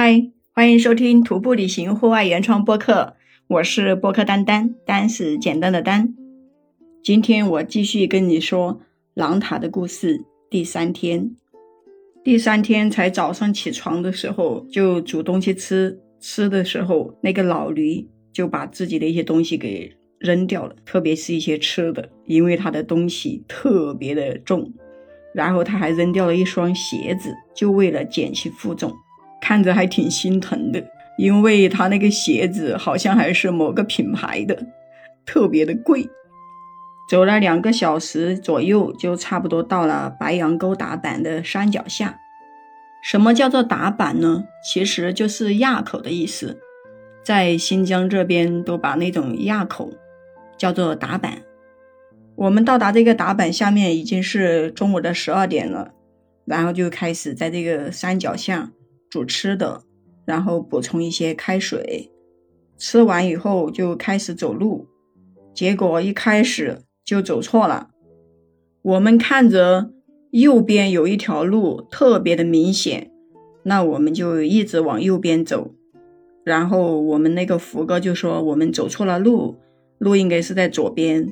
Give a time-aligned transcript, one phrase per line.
[0.00, 3.16] 嗨，欢迎收听徒步旅行户外原创播客，
[3.48, 6.14] 我是播客丹丹，丹是简单的丹。
[7.02, 8.80] 今天我继续跟你说
[9.14, 10.24] 狼塔的故事。
[10.48, 11.34] 第三天，
[12.22, 24.72] 第三天才早上起床的时候就煮东西吃，吃的时候那个老驴就把自己的一些东西给扔掉了，特别是一些吃的，因为他的东西特别的重，
[25.34, 28.94] 然后他还扔掉了一双鞋子，就为了减轻负重。
[29.40, 30.82] 看着还挺心疼的，
[31.16, 34.66] 因为他那个鞋子好像还是某个品牌的，
[35.24, 36.08] 特别的贵。
[37.08, 42.18] 走了两个小时左右，就差不多到了白杨沟打板的山脚下。
[43.02, 44.44] 什么叫做打板呢？
[44.62, 46.58] 其实就是垭口的意思，
[47.24, 49.92] 在新疆这边都把那种垭口
[50.58, 51.42] 叫做打板。
[52.34, 55.92] 我们到达这个打板下面已经是中午的十二点了，
[56.44, 58.70] 然后就开始在这个山脚下。
[59.10, 59.82] 煮吃的，
[60.24, 62.10] 然后补充一些开水，
[62.76, 64.86] 吃完以后就开始走路，
[65.54, 67.90] 结果一开始就走错了。
[68.82, 69.90] 我们看着
[70.30, 73.10] 右边有一条路特别的明显，
[73.64, 75.72] 那我们就一直往右边走。
[76.44, 79.56] 然后我们那个福哥就说我们走错了路，
[79.98, 81.28] 路应该是在左边。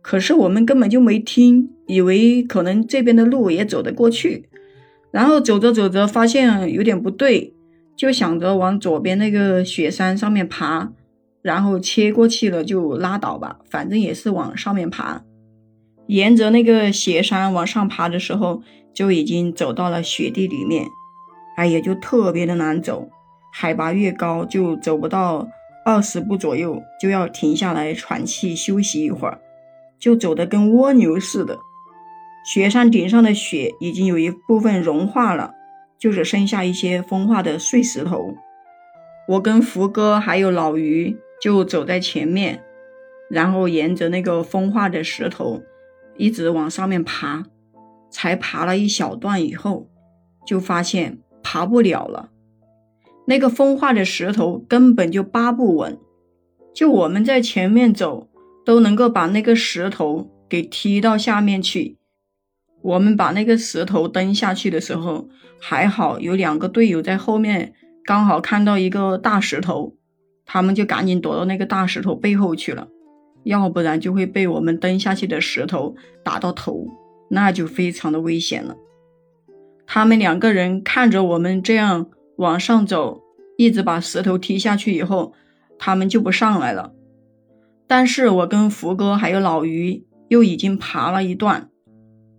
[0.00, 4.47] 可是我们根本就没听，以为可能这边的路也走得过去。
[5.10, 7.54] 然后走着走着，发现有点不对，
[7.96, 10.92] 就想着往左边那个雪山上面爬，
[11.42, 15.22] 然后切过去了就拉倒吧，反正也是往上面爬。
[16.08, 18.62] 沿着那个雪山往上爬的时候，
[18.94, 20.86] 就已经走到了雪地里面，
[21.56, 23.08] 哎呀，就特别的难走，
[23.52, 25.48] 海拔越高就走不到
[25.84, 29.38] 二十步左右，就要停下来喘气休息一会儿，
[29.98, 31.58] 就走得跟蜗牛似的。
[32.50, 35.52] 雪山顶上的雪已经有一部分融化了，
[35.98, 38.34] 就只剩下一些风化的碎石头。
[39.28, 42.62] 我跟福哥还有老于就走在前面，
[43.28, 45.60] 然后沿着那个风化的石头
[46.16, 47.44] 一直往上面爬，
[48.10, 49.90] 才爬了一小段以后，
[50.46, 52.30] 就发现爬不了了。
[53.26, 55.98] 那个风化的石头根本就扒不稳，
[56.74, 58.26] 就我们在前面走
[58.64, 61.97] 都能够把那个石头给踢到下面去。
[62.80, 65.28] 我们把那个石头蹬下去的时候，
[65.60, 67.74] 还好有两个队友在后面，
[68.04, 69.94] 刚好看到一个大石头，
[70.46, 72.88] 他们就赶紧躲到那个大石头背后去了，
[73.44, 76.86] 要不然就会被我们蹬下去的石头打到头，
[77.30, 78.76] 那就非常的危险了。
[79.86, 82.06] 他们两个人看着我们这样
[82.36, 83.22] 往上走，
[83.56, 85.34] 一直把石头踢下去以后，
[85.78, 86.92] 他们就不上来了。
[87.86, 91.70] 但是我跟福哥还有老于又已经爬了一段。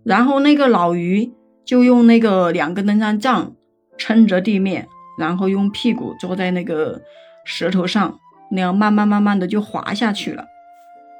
[0.04, 1.32] 然后那个老于
[1.64, 3.52] 就用那个两根登山杖
[3.98, 4.88] 撑着地面，
[5.18, 7.00] 然后用屁股坐在那个
[7.44, 8.18] 石头上，
[8.50, 10.46] 那样慢慢慢慢的就滑下去了。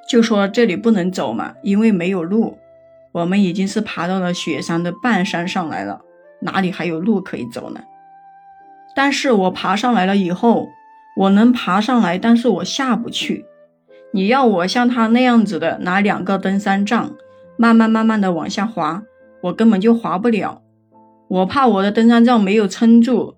[0.08, 2.58] 就说这里不能走嘛，因为没有路。
[3.12, 6.00] 我们已经是爬到了雪山的半山上来了，
[6.40, 7.80] 哪里还有路可以走呢？
[8.96, 10.68] 但是我爬上来了以后，
[11.16, 13.44] 我能爬上来，但是我下不去。
[14.12, 17.12] 你要我像他那样子的拿两个登山杖。
[17.60, 19.02] 慢慢慢慢的往下滑，
[19.42, 20.62] 我根本就滑不了，
[21.28, 23.34] 我怕我的登山杖没有撑住，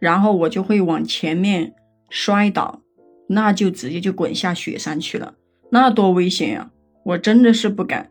[0.00, 1.72] 然后我就会往前面
[2.10, 2.80] 摔倒，
[3.28, 5.34] 那就直接就滚下雪山去了，
[5.70, 6.70] 那多危险呀！
[7.04, 8.10] 我真的是不敢。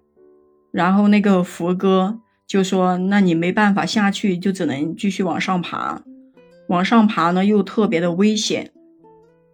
[0.72, 6.02] 然后那个福哥就说：“那你没办法下去，就只能继续往上爬。
[6.70, 8.72] 往上爬呢又特别的危险。”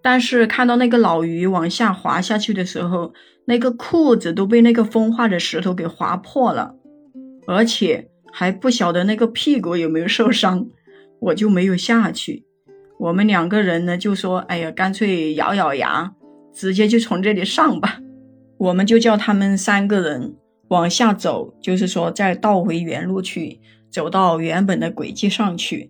[0.01, 3.13] 但是看到那个老鱼往下滑下去的时候，
[3.45, 6.75] 那个裤子都被那个风化的石头给划破了，
[7.45, 10.67] 而且还不晓得那个屁股有没有受伤，
[11.19, 12.45] 我就没有下去。
[12.99, 16.13] 我们两个人呢就说：“哎呀，干脆咬咬牙，
[16.53, 17.99] 直接就从这里上吧。”
[18.59, 20.35] 我们就叫他们三个人
[20.67, 23.59] 往下走，就是说再倒回原路去，
[23.89, 25.89] 走到原本的轨迹上去。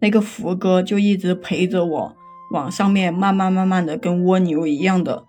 [0.00, 2.16] 那个福哥就一直陪着我。
[2.54, 5.24] 往上面慢慢慢慢的跟蜗牛一样的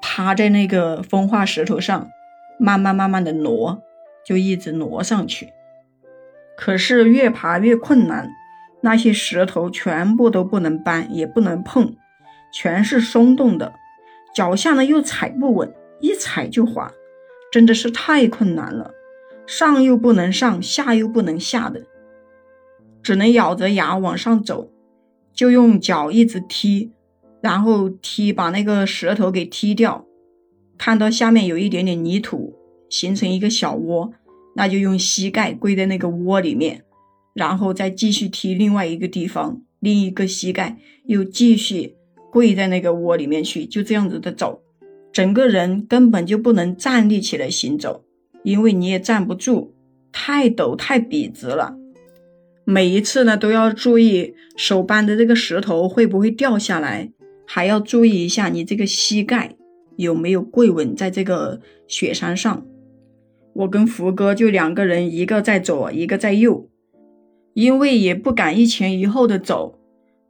[0.00, 2.08] 趴在那个风化石头上，
[2.60, 3.82] 慢慢慢慢的挪，
[4.24, 5.48] 就一直挪上去。
[6.56, 8.30] 可是越爬越困难，
[8.80, 11.96] 那些石头全部都不能搬，也不能碰，
[12.52, 13.72] 全是松动的，
[14.32, 16.92] 脚下呢又踩不稳，一踩就滑，
[17.50, 18.92] 真的是太困难了。
[19.48, 21.82] 上又不能上，下又不能下的，
[23.02, 24.70] 只能咬着牙往上走。
[25.38, 26.90] 就用脚一直踢，
[27.40, 30.04] 然后踢把那个石头给踢掉。
[30.76, 32.56] 看到下面有一点点泥土，
[32.90, 34.12] 形成一个小窝，
[34.56, 36.82] 那就用膝盖跪在那个窝里面，
[37.34, 40.76] 然后再继续踢另外一个地方，另一个膝盖
[41.06, 41.94] 又继续
[42.32, 44.60] 跪在那个窝里面去，就这样子的走，
[45.12, 48.02] 整个人根本就不能站立起来行走，
[48.42, 49.72] 因为你也站不住，
[50.10, 51.78] 太陡太笔直了。
[52.70, 57.10] 每一次呢都要注意手搬的这个石头会不会掉下来，
[57.46, 59.54] 还要注意一下你这个膝盖
[59.96, 62.66] 有没有跪稳在这个雪山上。
[63.54, 66.68] 我跟福哥就两个人，一个在左，一个在右。
[67.54, 69.78] 因为也不敢一前一后的走，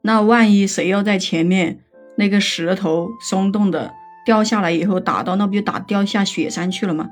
[0.03, 1.81] 那万一谁要在前面，
[2.15, 3.91] 那个石头松动的
[4.25, 7.09] 掉下来以后打到，那不就打掉下雪山去了吗？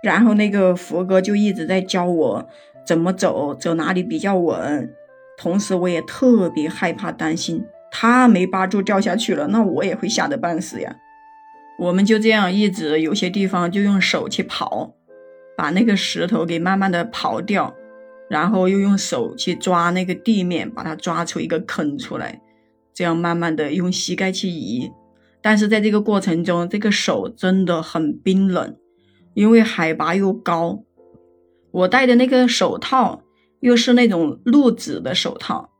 [0.00, 2.48] 然后那个福哥就一直在教我
[2.88, 4.90] 怎么走，走哪里比较稳。
[5.36, 7.62] 同时我也特别害怕，担心
[7.92, 10.96] 他没扒住掉下去了，那我也会吓得半死呀。
[11.78, 14.92] 我们就这样一直有些地方就用手去刨，
[15.54, 17.74] 把那个石头给慢慢的刨掉。
[18.30, 22.40] 然后又用手去抓那个地面，把它抓出一个坑出来，
[22.92, 24.90] 这样慢慢的用膝盖去移。
[25.40, 28.76] 但是在这个过程中，这个手真的很冰冷，
[29.34, 30.82] 因为海拔又高。
[31.70, 33.22] 我戴的那个手套
[33.60, 35.70] 又是那种露指的手套，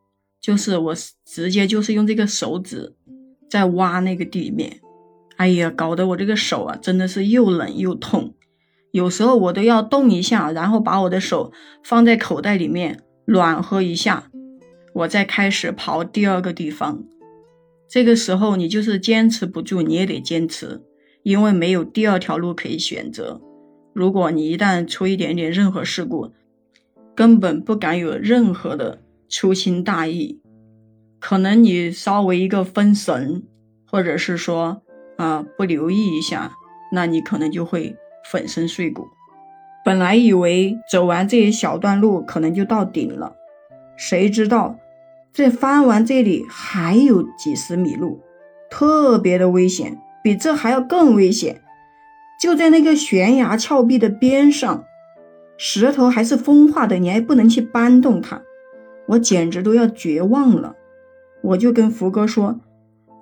[0.40, 0.94] 就是我
[1.25, 2.94] 直接就是用这个手指
[3.49, 4.81] 在挖那个地面。
[5.37, 8.35] 哎呀，搞得我这个手啊，真的是又冷又痛。
[8.90, 11.52] 有时候我都要动一下，然后把我的手
[11.85, 14.31] 放在口袋里面暖和一下，
[14.94, 17.05] 我再开始刨第二个地方。
[17.88, 20.82] 这个时候你就是坚持不住，你也得坚持，
[21.23, 23.40] 因为没有第二条路可以选择。
[23.99, 26.31] 如果你一旦出一点点任何事故，
[27.17, 30.41] 根本不敢有任何的粗心大意，
[31.19, 33.43] 可能你稍微一个分神，
[33.91, 34.83] 或者是说
[35.17, 36.53] 啊不留意一下，
[36.93, 37.97] 那你可能就会。
[38.31, 39.09] 粉身碎骨，
[39.85, 43.35] 本来以为走完这一小段路可能就到顶了，
[43.97, 44.79] 谁知道
[45.33, 48.21] 这翻完这里还有几十米路，
[48.71, 51.62] 特别的危险，比这还要更危险。
[52.38, 54.85] 就在那个悬崖峭壁的边上，
[55.56, 58.43] 石头还是风化的，你还不能去搬动它，
[59.08, 60.76] 我简直都要绝望了。
[61.43, 62.61] 我就跟福哥说：“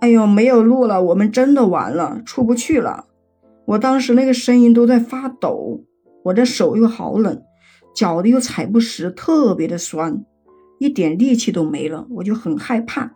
[0.01, 3.07] 哎呦，没有路了，我们真的完了，出不去了。”
[3.67, 5.81] 我当时那个声音都在发抖，
[6.25, 7.43] 我的手又好冷，
[7.95, 10.25] 脚的又踩不实，特别的酸，
[10.79, 13.13] 一点力气都没了，我就很害怕。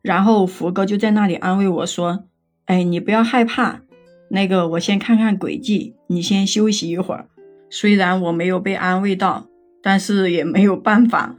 [0.00, 2.24] 然后福哥就在那里安慰我说
[2.66, 3.82] ：“哎，你不要害怕，
[4.34, 7.28] 那个我先看看轨迹，你先休息一会儿。”
[7.68, 9.46] 虽然我没有被安慰到，
[9.82, 11.36] 但是也没有办法。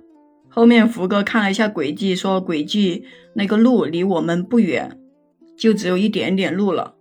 [0.47, 4.99] 后面福哥看了一下轨迹，说轨迹那个路离我们不远，
[5.57, 6.95] 就只有一点点路了。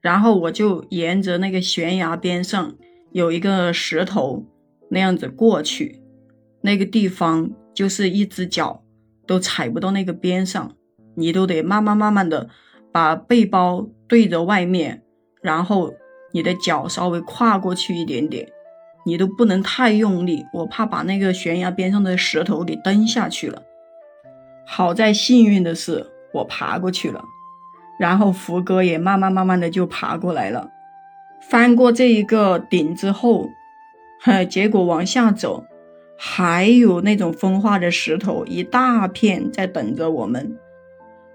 [0.00, 2.74] 然后我就沿着那个悬崖边上
[3.12, 4.46] 有一个石头
[4.90, 6.00] 那样子过去，
[6.62, 8.82] 那个地方就是一只脚
[9.26, 10.74] 都踩不到那个边上，
[11.16, 12.48] 你都得慢慢慢慢的
[12.96, 15.02] 把背包对着外面，
[15.42, 15.92] 然后
[16.32, 18.48] 你的脚稍微跨过去一点点，
[19.04, 23.60] 你都不能太用力，我怕把那个悬崖边上的石头给蹬下去了。
[24.66, 27.22] 好在幸运的是我爬过去了。
[28.00, 30.70] 然后福哥也慢慢慢慢的就爬过来了，
[31.50, 33.50] 翻过这一个顶之后，
[34.22, 35.66] 呵，结果往下走，
[36.16, 40.58] 还有那种风化的石头一大片在等着我们。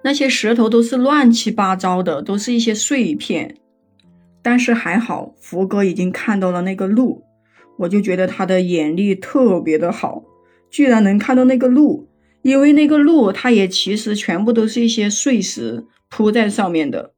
[0.04, 3.58] 那些石头都是乱七八糟的，都是一些碎片。
[4.42, 7.24] 但是还好，福哥已经看到了那个路，
[7.78, 10.24] 我就觉得他的眼力特别的好，
[10.70, 12.08] 居然能看到那个路，
[12.42, 15.86] 因为那个路它也其实全部都是一些碎石。
[16.14, 17.14] 铺在上面的，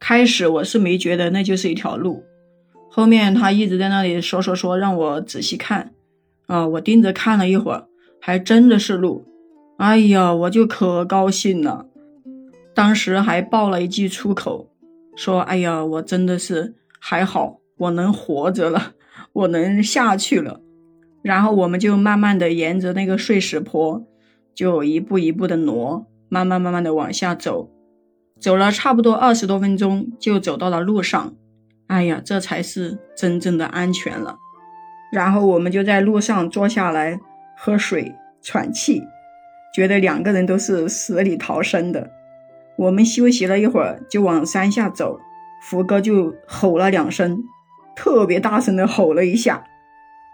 [0.00, 2.24] 开始我是没觉得那就是一条路，
[2.90, 5.92] 后面他一直在那里说说说，让我仔细看，
[6.46, 7.86] 啊，我盯着看了一会儿，
[8.18, 9.26] 还真的是路，
[9.78, 11.86] 哎呀，我就可高兴了，
[12.74, 14.68] 当时还爆了一句粗口，
[15.14, 18.94] 说，哎呀，我真的是还好，我能活着了，
[19.32, 20.60] 我能下去了，
[21.22, 24.04] 然后我们就慢慢的沿着那个碎石坡，
[24.52, 27.70] 就一步一步的挪，慢慢慢慢的往下走。
[28.40, 31.34] 走了差不多二十多分钟，就走到了路上。
[31.86, 34.38] 哎呀，这才是真正的安全了。
[35.12, 37.20] 然后我们就在路上坐下来
[37.56, 39.04] 喝水、喘气，
[39.78, 42.10] 觉得两个人都是死里逃生的。
[42.76, 45.20] 我们休息了一会儿，就往山下走。
[45.62, 47.44] 福哥就吼了两声，
[47.94, 49.62] 特别大声的吼了一下。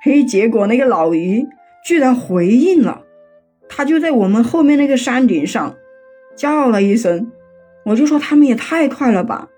[0.02, 1.46] 嘿，结果那个老于
[1.84, 3.02] 居然回应了，
[3.68, 5.74] 他就在我们后面那个山顶上
[6.34, 7.30] 叫了一声。
[7.84, 9.50] 我就说他们也太快了吧，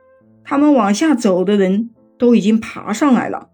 [0.42, 3.50] 他们往下走的人都已经爬上来了。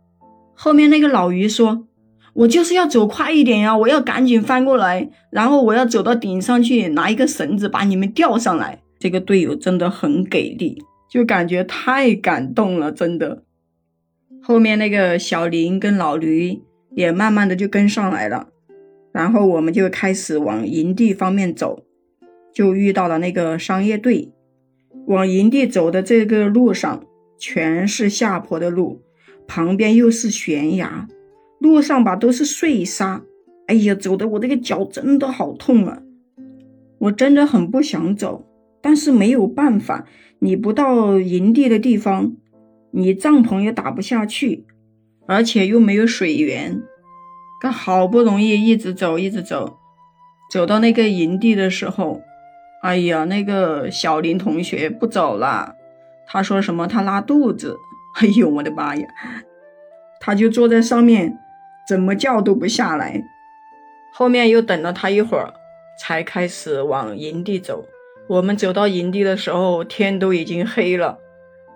[0.54, 1.88] 后面那个老于说
[2.34, 8.80] ：“我就是要走快一点呀，我要赶紧翻过来，然后我要走到顶上去拿一个绳子把你们吊上来。
[8.98, 13.42] 这个队友真的很给力，就感觉太感动了，真的。
[14.42, 16.62] 后面那个小林跟老驴
[16.94, 18.48] 也慢慢的就跟上来了，
[19.12, 21.82] 然后我们就开始往营地方面走，
[22.54, 24.32] 就遇到了那个商业队。
[25.06, 27.04] 往营地走的这个路上
[27.36, 29.02] 全是下坡的路，
[29.46, 31.08] 旁边又是悬崖。
[31.62, 33.22] 路上吧都是碎沙，
[33.68, 36.02] 哎呀，走的我这个脚真的好痛啊！
[36.98, 38.44] 我真的很不想走，
[38.80, 40.04] 但是没有办法，
[40.40, 42.36] 你不到营地的地方，
[42.90, 44.66] 你帐篷也打不下去，
[45.26, 46.82] 而且又没有水源。
[47.60, 49.78] 可好不容易一直走，一直走，
[50.50, 52.22] 走到那个营地的时候，
[52.82, 55.76] 哎呀，那个小林同学不走了，
[56.26, 57.76] 他说什么他拉肚子，
[58.20, 59.06] 哎呦我的妈呀，
[60.20, 61.38] 他就坐在上面。
[61.88, 63.22] 怎么叫都不下来，
[64.12, 65.52] 后面又等了他一会儿，
[66.00, 67.84] 才开始往营地走。
[68.28, 71.18] 我们走到营地的时候，天都已经黑了，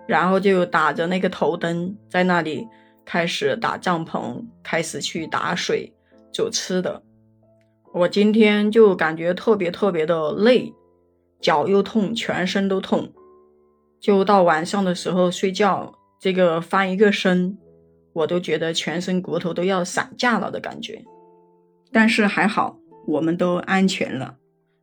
[0.07, 2.67] 然后就打着那个头灯，在那里
[3.05, 5.93] 开始打帐篷，开始去打水、
[6.31, 7.03] 煮吃的。
[7.93, 10.73] 我今天就感觉特别特别的累，
[11.41, 13.11] 脚又痛，全身都痛。
[13.99, 17.57] 就到晚上的时候睡觉，这个翻一个身。
[18.17, 21.03] 我都觉得全身骨头都要散架了的感觉，
[21.91, 24.37] 但是还好，我们都安全了。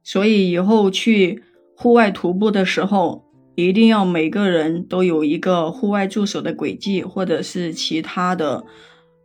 [0.05, 1.43] 所以以后去
[1.77, 3.25] 户外徒步的时候，
[3.57, 8.65] 一定要每个人都有一个户外助手的轨迹，或者是其他的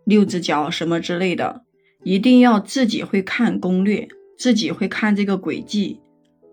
[0.06, 1.62] 六只脚什么之类的，
[2.04, 4.08] 一定要自己会看攻略，
[4.40, 6.00] 自己会看这个轨迹，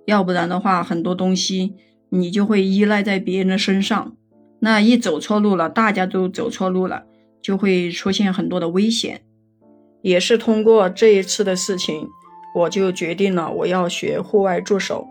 [0.05, 1.73] 要不然的话，很多东西
[2.11, 4.15] 你就会依赖在别人的身上，
[4.61, 7.07] 那一走错路了，大家都走错路了。
[7.47, 9.23] 就会出现很多的危险，
[10.03, 12.09] 也是通过这一次的事情，
[12.57, 15.07] 我就决定了我要学户外助手。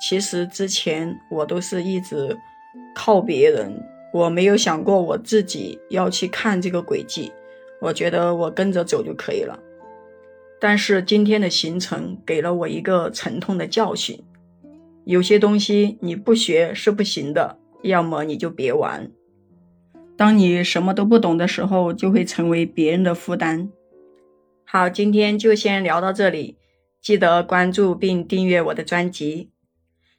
[0.00, 2.36] 其实之前我都是一直
[2.96, 3.80] 靠别人，
[4.12, 7.30] 我没有想过我自己要去看这个轨迹，
[7.80, 9.56] 我觉得我跟着走就可以了。
[10.58, 14.20] 但是今天的行程给了我一个沉痛的教训：
[15.04, 19.08] 有些东西你不学是不行的，要么你就别玩。
[20.18, 23.70] 当你什么都不懂的时候，就会成为别人的负担。
[24.64, 26.56] 好，今天就先聊到这里，
[27.00, 29.50] 记得关注并订阅我的专辑，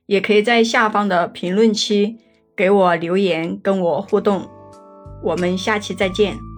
[0.06, 2.16] 也可以在下方的评论区
[2.56, 4.48] 给我留言，跟我互动。
[5.22, 6.49] 我们下期再见。